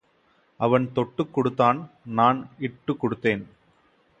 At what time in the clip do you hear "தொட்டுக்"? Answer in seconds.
0.93-1.33